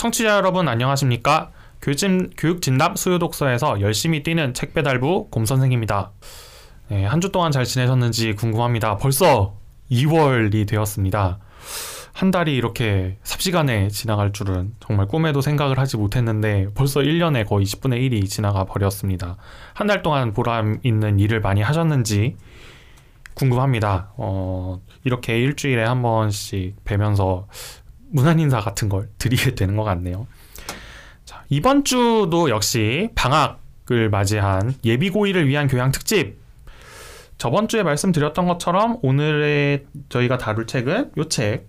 [0.00, 1.50] 청취자 여러분 안녕하십니까?
[1.82, 6.12] 교육진, 교육진답 수요독서에서 열심히 뛰는 책배달부 곰선생입니다.
[6.88, 8.96] 네, 한주 동안 잘 지내셨는지 궁금합니다.
[8.96, 9.56] 벌써
[9.90, 11.38] 2월이 되었습니다.
[12.14, 18.00] 한 달이 이렇게 삽시간에 지나갈 줄은 정말 꿈에도 생각을 하지 못했는데 벌써 1년에 거의 10분의
[18.10, 19.36] 1이 지나가 버렸습니다.
[19.74, 22.36] 한 달 동안 보람 있는 일을 많이 하셨는지
[23.34, 24.12] 궁금합니다.
[24.16, 27.46] 어, 이렇게 일주일에 한 번씩 뵈면서
[28.10, 30.26] 문안 인사 같은 걸 드리게 되는 것 같네요.
[31.24, 36.38] 자, 이번 주도 역시 방학을 맞이한 예비고일을 위한 교양 특집.
[37.38, 41.68] 저번 주에 말씀드렸던 것처럼 오늘의 저희가 다룰 책은 요 책,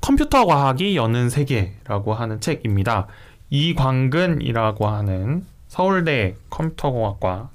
[0.00, 3.06] 컴퓨터 과학이 여는 세계라고 하는 책입니다.
[3.50, 7.50] 이광근이라고 하는 서울대 컴퓨터공학과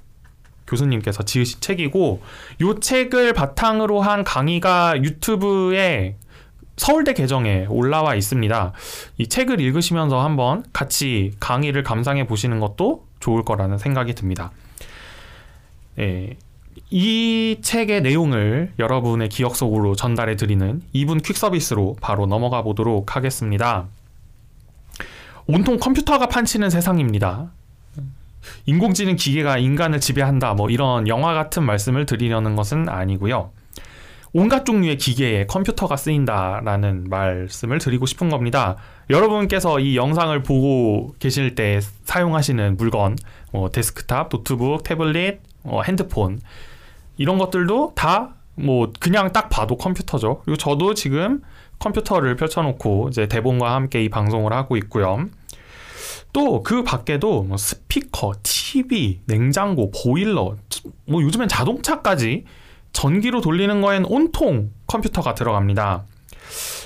[0.66, 2.22] 교수님께서 지으신 책이고
[2.60, 6.16] 이 책을 바탕으로 한 강의가 유튜브에
[6.76, 8.72] 서울대 계정에 올라와 있습니다.
[9.18, 14.50] 이 책을 읽으시면서 한번 같이 강의를 감상해 보시는 것도 좋을 거라는 생각이 듭니다.
[15.98, 16.36] 예,
[16.90, 23.86] 이 책의 내용을 여러분의 기억 속으로 전달해 드리는 2분 퀵 서비스로 바로 넘어가 보도록 하겠습니다.
[25.46, 27.50] 온통 컴퓨터가 판치는 세상입니다.
[28.66, 33.50] 인공지능 기계가 인간을 지배한다 뭐 이런 영화 같은 말씀을 드리려는 것은 아니고요.
[34.34, 38.76] 온갖 종류의 기계에 컴퓨터가 쓰인다라는 말씀을 드리고 싶은 겁니다.
[39.08, 43.16] 여러분께서 이 영상을 보고 계실 때 사용하시는 물건,
[43.52, 46.40] 뭐 데스크탑, 노트북, 태블릿, 어, 핸드폰
[47.16, 50.42] 이런 것들도 다 뭐 그냥 딱 봐도 컴퓨터죠.
[50.44, 51.42] 그리고 저도 지금
[51.78, 55.26] 컴퓨터를 펼쳐놓고 이제 대본과 함께 이 방송을 하고 있고요.
[56.32, 60.56] 또 그 밖에도 뭐 스피커, TV, 냉장고, 보일러,
[61.06, 62.44] 뭐 요즘엔 자동차까지
[62.94, 66.06] 전기로 돌리는 거엔 온통 컴퓨터가 들어갑니다.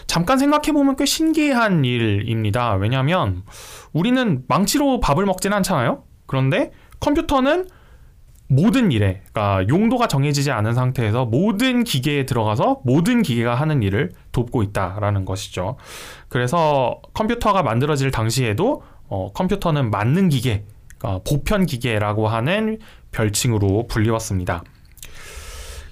[0.08, 2.74] 잠깐 생각해보면 꽤 신기한 일입니다.
[2.74, 3.44] 왜냐하면
[3.92, 6.02] 우리는 망치로 밥을 먹진 않잖아요?
[6.26, 7.68] 그런데 컴퓨터는
[8.50, 14.62] 모든 일에, 그러니까 용도가 정해지지 않은 상태에서 모든 기계에 들어가서 모든 기계가 하는 일을 돕고
[14.62, 15.76] 있다라는 것이죠.
[16.28, 20.64] 그래서 컴퓨터가 만들어질 당시에도 어, 컴퓨터는 맞는 기계,
[20.96, 22.78] 그러니까 보편 기계라고 하는
[23.12, 24.64] 별칭으로 불리웠습니다.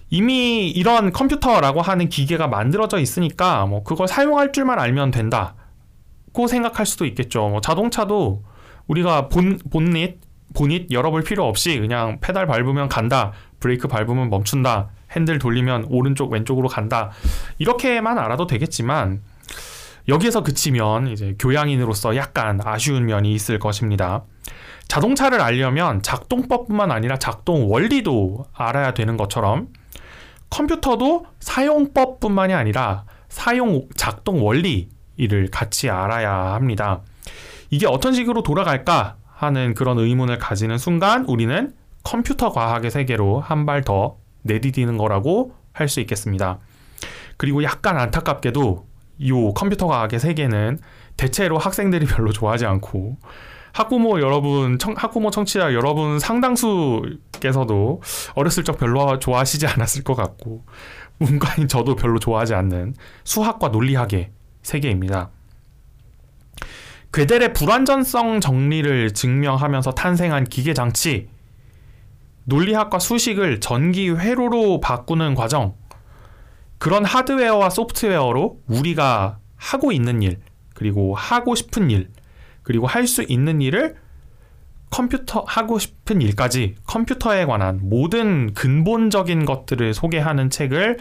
[0.09, 7.07] 이미 이런 컴퓨터라고 하는 기계가 만들어져 있으니까 뭐 그걸 사용할 줄만 알면 된다고 생각할 수도
[7.07, 7.49] 있겠죠.
[7.49, 8.45] 뭐 자동차도
[8.87, 10.21] 우리가 본 본닛
[10.55, 16.69] 본닛 열어볼 필요 없이 그냥 페달 밟으면 간다, 브레이크 밟으면 멈춘다, 핸들 돌리면 오른쪽 왼쪽으로
[16.69, 17.11] 간다
[17.59, 19.23] 이렇게만 알아도 되겠지만
[20.09, 24.23] 여기에서 그치면 이제 교양인으로서 약간 아쉬운 면이 있을 것입니다.
[24.87, 29.69] 자동차를 알려면 작동법뿐만 아니라 작동 원리도 알아야 되는 것처럼
[30.51, 37.03] 컴퓨터도 사용법뿐만이 아니라 사용 작동 원리를 같이 알아야 합니다.
[37.71, 41.75] 이게 어떤 식으로 돌아갈까 하는 그런 의문을 가지는 순간 우리는
[42.05, 46.59] 컴퓨터 과학의 세계로 한 발 더 내디디는 거라고 할 수 있겠습니다.
[47.37, 48.87] 그리고 약간 안타깝게도
[49.19, 50.79] 이 컴퓨터 과학의 세계는
[51.17, 53.17] 대체로 학생들이 별로 좋아하지 않고
[53.77, 58.01] 학부모 여러분, 청, 학부모 청취자 여러분 상당수께서도
[58.35, 60.65] 어렸을 적 별로 좋아하시지 않았을 것 같고
[61.19, 62.95] 문과인 저도 별로 좋아하지 않는
[63.25, 64.31] 수학과 논리학의
[64.63, 65.29] 세계입니다.
[67.13, 71.29] 괴델의 불완전성 정리를 증명하면서 탄생한 기계 장치,
[72.45, 75.75] 논리학과 수식을 전기 회로로 바꾸는 과정,
[76.79, 80.41] 그런 하드웨어와 소프트웨어로 우리가 하고 있는 일,
[80.73, 82.09] 그리고 하고 싶은 일,
[82.67, 83.95] 그리고 할 수 있는 일을
[84.91, 90.99] 컴퓨터 하고 싶은 일까지 컴퓨터에 관한 모든 근본적인 것들을 소개하는 책을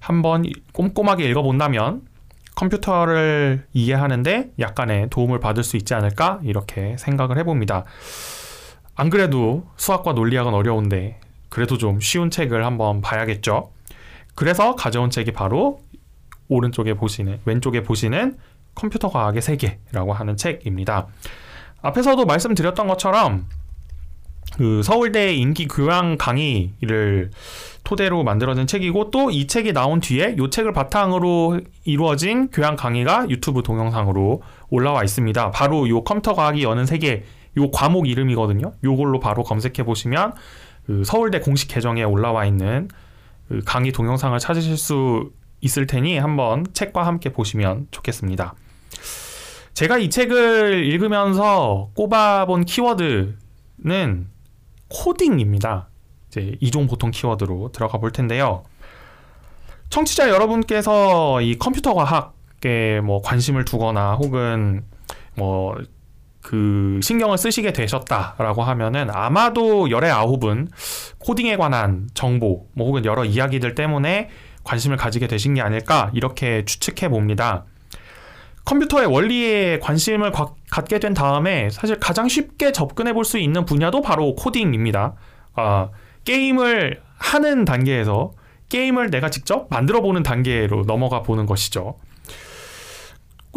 [0.00, 2.02] 한번 꼼꼼하게 읽어본다면
[2.56, 7.84] 컴퓨터를 이해하는데 약간의 도움을 받을 수 있지 않을까 이렇게 생각을 해봅니다.
[8.96, 13.70] 안 그래도 수학과 논리학은 어려운데 그래도 좀 쉬운 책을 한번 봐야겠죠.
[14.34, 15.78] 그래서 가져온 책이 바로
[16.48, 18.36] 오른쪽에 보시는 왼쪽에 보시는
[18.74, 21.06] 컴퓨터 과학의 세계라고 하는 책입니다.
[21.82, 23.46] 앞에서도 말씀드렸던 것처럼
[24.56, 27.30] 그 서울대 인기 교양 강의를
[27.84, 33.62] 토대로 만들어진 책이고 또 이 책이 나온 뒤에 이 책을 바탕으로 이루어진 교양 강의가 유튜브
[33.62, 35.50] 동영상으로 올라와 있습니다.
[35.50, 37.24] 바로 이 컴퓨터 과학이 여는 세계
[37.56, 38.72] 이 과목 이름이거든요.
[38.82, 40.32] 이걸로 바로 검색해 보시면
[40.86, 42.88] 그 서울대 공식 계정에 올라와 있는
[43.48, 48.54] 그 강의 동영상을 찾으실 수 있을 테니 한번 책과 함께 보시면 좋겠습니다.
[49.74, 54.28] 제가 이 책을 읽으면서 꼽아본 키워드는
[54.88, 55.88] 코딩입니다.
[56.28, 58.64] 이제 이종 보통 키워드로 들어가 볼 텐데요.
[59.90, 64.84] 청취자 여러분께서 이 컴퓨터 과학에 뭐 관심을 두거나 혹은
[65.36, 65.76] 뭐
[66.48, 70.68] 그 신경을 쓰시게 되셨다라고 하면은 아마도 열의 아홉은
[71.18, 74.30] 코딩에 관한 정보 뭐 혹은 여러 이야기들 때문에
[74.68, 77.64] 관심을 가지게 되신 게 아닐까 이렇게 추측해 봅니다.
[78.66, 84.02] 컴퓨터의 원리에 관심을 가, 갖게 된 다음에 사실 가장 쉽게 접근해 볼 수 있는 분야도
[84.02, 85.14] 바로 코딩입니다.
[85.54, 85.88] 아,
[86.24, 88.32] 게임을 하는 단계에서
[88.68, 91.96] 게임을 내가 직접 만들어 보는 단계로 넘어가 보는 것이죠.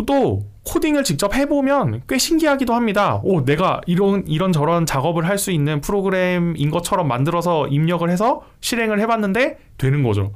[0.07, 3.19] 또 코딩을 직접 해보면 꽤 신기하기도 합니다.
[3.23, 8.99] 오, 내가 이런 이런 저런 작업을 할 수 있는 프로그램인 것처럼 만들어서 입력을 해서 실행을
[9.01, 10.31] 해봤는데 되는 거죠.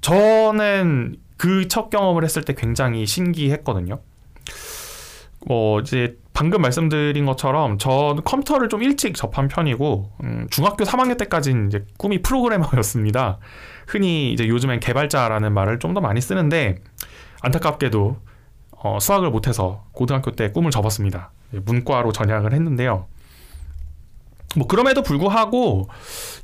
[0.00, 4.00] 저는 그 첫 경험을 했을 때 굉장히 신기했거든요.
[5.46, 11.68] 뭐 이제 방금 말씀드린 것처럼 저는 컴퓨터를 좀 일찍 접한 편이고 음, 중학교 3학년 때까지는
[11.68, 13.38] 이제 꿈이 프로그래머였습니다.
[13.86, 16.76] 흔히 이제 요즘엔 개발자라는 말을 좀 더 많이 쓰는데
[17.42, 18.16] 안타깝게도
[18.82, 21.32] 어, 수학을 못해서 고등학교 때 꿈을 접었습니다.
[21.52, 23.06] 문과로 전향을 했는데요.
[24.56, 25.88] 뭐 그럼에도 불구하고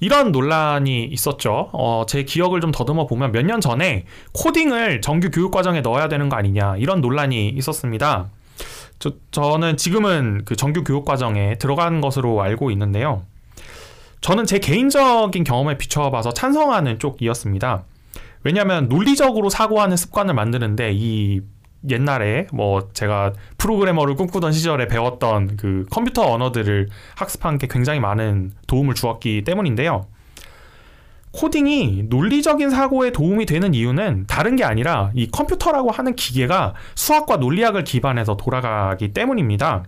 [0.00, 1.70] 이런 논란이 있었죠.
[1.72, 6.28] 어, 제 기억을 좀 더듬어 보면 몇 년 전에 코딩을 정규 교육 과정에 넣어야 되는
[6.28, 8.28] 거 아니냐 이런 논란이 있었습니다.
[8.98, 13.22] 저, 저는 지금은 그 정규 교육 과정에 들어간 것으로 알고 있는데요.
[14.20, 17.84] 저는 제 개인적인 경험에 비춰봐서 찬성하는 쪽이었습니다.
[18.44, 21.40] 왜냐하면 논리적으로 사고하는 습관을 만드는데 이
[21.88, 28.94] 옛날에 뭐 제가 프로그래머를 꿈꾸던 시절에 배웠던 그 컴퓨터 언어들을 학습한 게 굉장히 많은 도움을
[28.94, 30.06] 주었기 때문인데요.
[31.32, 37.84] 코딩이 논리적인 사고에 도움이 되는 이유는 다른 게 아니라 이 컴퓨터라고 하는 기계가 수학과 논리학을
[37.84, 39.84] 기반해서 돌아가기 때문입니다.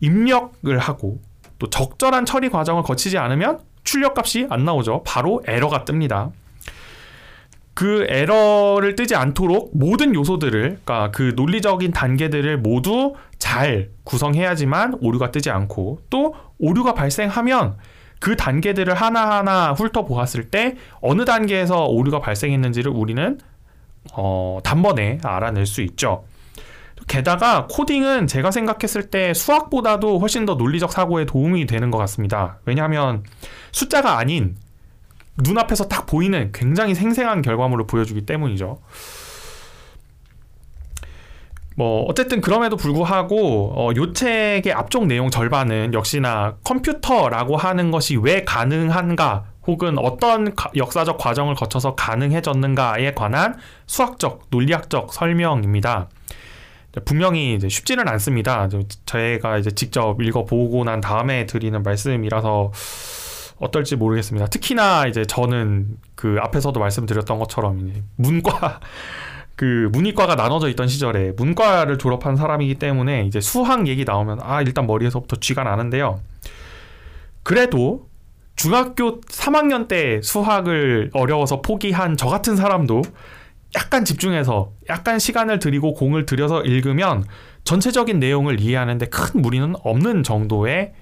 [0.00, 1.20] 입력을 하고
[1.58, 5.04] 또 적절한 처리 과정을 거치지 않으면 출력 값이 안 나오죠.
[5.06, 6.32] 바로 에러가 뜹니다.
[7.76, 15.50] 그 에러를 뜨지 않도록 모든 요소들을 그러니까 그 논리적인 단계들을 모두 잘 구성해야지만 오류가 뜨지
[15.50, 17.76] 않고 또 오류가 발생하면
[18.18, 23.38] 그 단계들을 하나하나 훑어보았을 때 어느 단계에서 오류가 발생했는지를 우리는
[24.14, 26.24] 어, 단번에 알아낼 수 있죠.
[27.08, 32.58] 게다가 코딩은 제가 생각했을 때 수학보다도 훨씬 더 논리적 사고에 도움이 되는 것 같습니다.
[32.64, 33.22] 왜냐하면
[33.72, 34.56] 숫자가 아닌
[35.38, 38.78] 눈앞에서 딱 보이는 굉장히 생생한 결과물을 보여주기 때문이죠.
[41.76, 48.44] 뭐 어쨌든 그럼에도 불구하고 어, 요 책의 앞쪽 내용 절반은 역시나 컴퓨터라고 하는 것이 왜
[48.44, 53.56] 가능한가 혹은 어떤 가, 역사적 과정을 거쳐서 가능해졌는가에 관한
[53.86, 56.08] 수학적 논리학적 설명입니다.
[57.04, 58.70] 분명히 쉽지는 않습니다.
[59.04, 62.72] 저희가 이제 직접 읽어보고 난 다음에 드리는 말씀이라서
[63.58, 64.46] 어떨지 모르겠습니다.
[64.46, 68.80] 특히나 이제 저는 그 앞에서도 말씀드렸던 것처럼 문과
[69.56, 74.86] 그 문이과가 나눠져 있던 시절에 문과를 졸업한 사람이기 때문에 이제 수학 얘기 나오면 아 일단
[74.86, 76.20] 머리에서부터 쥐가 나는데요.
[77.42, 78.08] 그래도
[78.54, 83.02] 중학교 3학년 때 수학을 어려워서 포기한 저 같은 사람도
[83.76, 87.24] 약간 집중해서 약간 시간을 들이고 공을 들여서 읽으면
[87.64, 90.92] 전체적인 내용을 이해하는데 큰 무리는 없는 정도의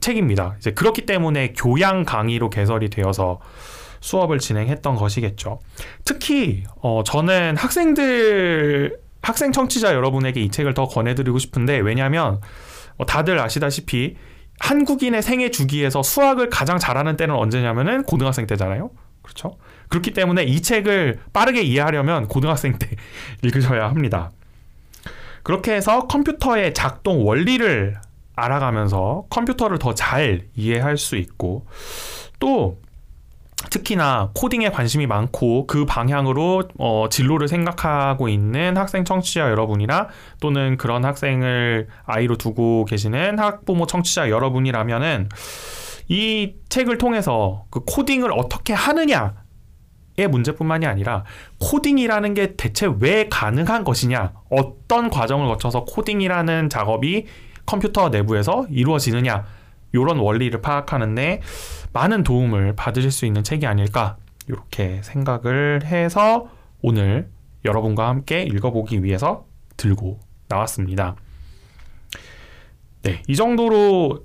[0.00, 0.56] 책입니다.
[0.58, 3.40] 이제 그렇기 때문에 교양 강의로 개설이 되어서
[4.00, 5.58] 수업을 진행했던 것이겠죠.
[6.04, 12.40] 특히 어, 저는 학생들 학생 청취자 여러분에게 이 책을 더 권해드리고 싶은데 왜냐하면
[12.96, 14.16] 어, 다들 아시다시피
[14.60, 18.90] 한국인의 생애 주기에서 수학을 가장 잘하는 때는 언제냐면은 고등학생 때잖아요.
[19.22, 19.56] 그렇죠?
[19.88, 22.88] 그렇기 때문에 이 책을 빠르게 이해하려면 고등학생 때
[23.42, 24.30] 읽으셔야 합니다.
[25.42, 27.96] 그렇게 해서 컴퓨터의 작동 원리를
[28.38, 31.66] 알아가면서 컴퓨터를 더 잘 이해할 수 있고
[32.38, 32.78] 또
[33.70, 40.08] 특히나 코딩에 관심이 많고 그 방향으로 어, 진로를 생각하고 있는 학생 청취자 여러분이나
[40.40, 45.28] 또는 그런 학생을 아이로 두고 계시는 학부모 청취자 여러분이라면은
[46.08, 49.34] 이 책을 통해서 그 코딩을 어떻게 하느냐
[50.16, 51.24] 의 문제뿐만이 아니라
[51.60, 57.26] 코딩이라는 게 대체 왜 가능한 것이냐 어떤 과정을 거쳐서 코딩이라는 작업이
[57.68, 59.44] 컴퓨터 내부에서 이루어지느냐
[59.92, 61.42] 이런 원리를 파악하는데
[61.92, 66.48] 많은 도움을 받으실 수 있는 책이 아닐까 이렇게 생각을 해서
[66.80, 67.28] 오늘
[67.66, 69.44] 여러분과 함께 읽어보기 위해서
[69.76, 71.16] 들고 나왔습니다.
[73.02, 74.24] 네, 이 정도로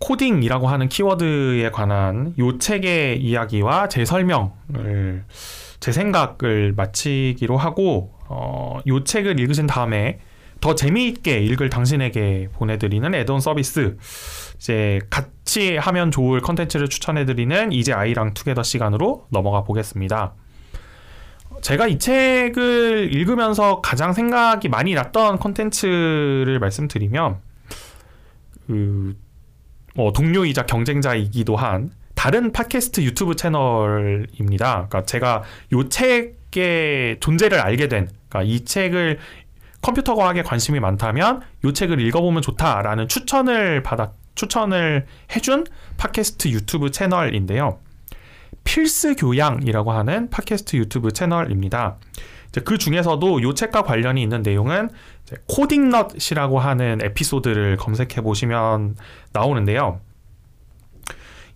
[0.00, 5.24] 코딩이라고 하는 키워드에 관한 요 책의 이야기와 제 설명을
[5.78, 10.18] 제 생각을 마치기로 하고 어, 요 책을 읽으신 다음에
[10.60, 13.96] 더 재미있게 읽을 당신에게 보내드리는 add-on 서비스
[14.58, 20.34] 이제 같이 하면 좋을 컨텐츠를 추천해드리는 이제 아이랑 together 시간으로 넘어가 보겠습니다.
[21.62, 27.38] 제가 이 책을 읽으면서 가장 생각이 많이 났던 컨텐츠를 말씀드리면
[28.66, 34.88] 그뭐 동료이자 경쟁자이기도 한 다른 팟캐스트 유튜브 채널입니다.
[34.88, 39.18] 그러니까 제가 요 책의 존재를 알게 된, 그러니까 이 책을
[39.82, 47.78] 컴퓨터 과학에 관심이 많다면 요 책을 읽어보면 좋다라는 추천을 받아 추천을 해준 팟캐스트 유튜브 채널인데요.
[48.64, 51.96] 필스 교양이라고 하는 팟캐스트 유튜브 채널입니다.
[52.64, 54.90] 그 중에서도 요 책과 관련이 있는 내용은
[55.46, 58.96] 코딩넛이라고 하는 에피소드를 검색해 보시면
[59.32, 60.00] 나오는데요.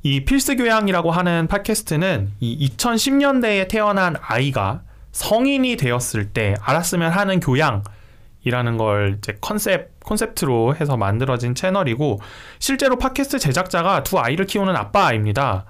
[0.02, 7.82] 이 필스 교양이라고 하는 팟캐스트는 이 2010년대에 태어난 아이가 성인이 되었을 때 알았으면 하는 교양
[8.44, 12.20] 이라는 걸 이제 컨셉 콘셉트로 해서 만들어진 채널이고
[12.58, 15.64] 실제로 팟캐스트 제작자가 두 아이를 키우는 아빠입니다.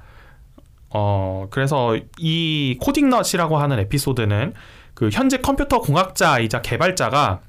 [0.91, 4.55] 어 그래서 이 코딩넛이라고 하는 에피소드는
[4.95, 7.41] 그 현재 컴퓨터 공학자이자 개발자가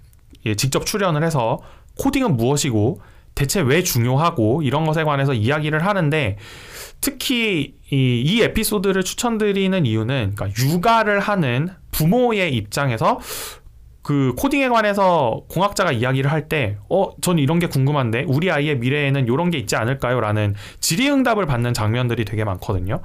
[0.45, 1.59] 예, 직접 출연을 해서
[1.99, 3.01] 코딩은 무엇이고
[3.35, 6.37] 대체 왜 중요하고 이런 것에 관해서 이야기를 하는데
[7.01, 13.19] 특히 이, 이 에피소드를 추천드리는 이유는 그러니까 육아를 하는 부모의 입장에서
[14.05, 19.25] 그 코딩에 관해서 공학자가 이야기를 할 때, 어, 저는 이런 게 궁금한데, 우리 아이의 미래에는
[19.25, 20.19] 이런 게 있지 않을까요?
[20.19, 23.01] 라는 질의응답을 받는 장면들이 되게 많거든요.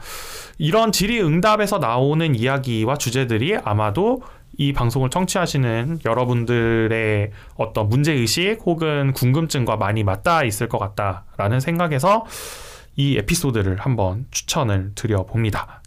[0.59, 4.21] 이런 질의응답에서 나오는 이야기와 주제들이 아마도
[4.59, 12.27] 이 방송을 청취하시는 여러분들의 어떤 문제의식 혹은 궁금증과 많이 맞닿아 있을 것 같다라는 생각에서
[12.97, 15.81] 이 에피소드를 한번 추천을 드려봅니다.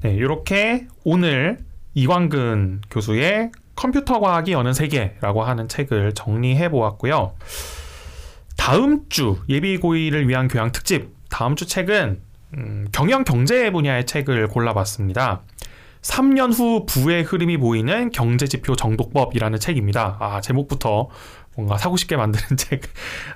[0.00, 1.58] 네, 이렇게 오늘
[1.96, 7.34] 이광근 교수의 컴퓨터 과학이 여는 세계라고 하는 책을 정리해 보았고요.
[8.58, 12.20] 다음 주 예비 고의를 위한 교양 특집 다음 주 책은
[12.58, 15.40] 음, 경영 경제 분야의 책을 골라봤습니다.
[16.06, 20.16] 3년 후 부의 흐름이 보이는 경제지표 정독법이라는 책입니다.
[20.20, 21.08] 아, 제목부터
[21.56, 22.82] 뭔가 사고 싶게 만드는 책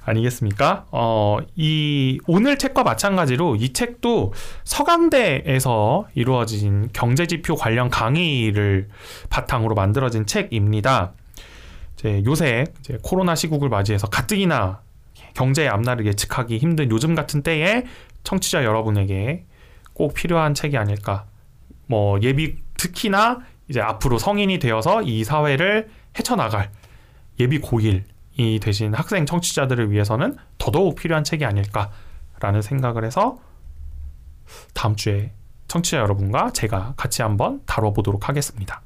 [0.04, 0.86] 아니겠습니까?
[0.92, 4.32] 어, 이 오늘 책과 마찬가지로 이 책도
[4.64, 8.88] 서강대에서 이루어진 경제지표 관련 강의를
[9.30, 11.12] 바탕으로 만들어진 책입니다.
[11.94, 14.80] 이제 요새 이제 코로나 시국을 맞이해서 가뜩이나
[15.34, 17.84] 경제의 앞날을 예측하기 힘든 요즘 같은 때에
[18.22, 19.44] 청취자 여러분에게
[19.92, 21.29] 꼭 필요한 책이 아닐까.
[21.90, 26.70] 뭐 예비 특히나 이제 앞으로 성인이 되어서 이 사회를 헤쳐나갈
[27.40, 33.38] 예비 고1이 되신 학생 청취자들을 위해서는 더더욱 필요한 책이 아닐까라는 생각을 해서
[34.72, 35.32] 다음 주에
[35.66, 38.82] 청취자 여러분과 제가 같이 한번 다뤄보도록 하겠습니다.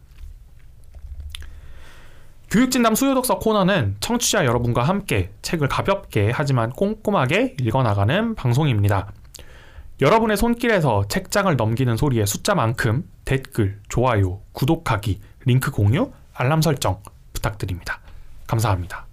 [2.51, 9.13] 교육진담 수요독서 코너는 청취자 여러분과 함께 책을 가볍게 하지만 꼼꼼하게 읽어나가는 방송입니다.
[10.01, 17.01] 여러분의 손길에서 책장을 넘기는 소리의 숫자만큼 댓글, 좋아요, 구독하기, 링크 공유, 알람 설정
[17.33, 18.01] 부탁드립니다.
[18.47, 19.07] 감사합니다.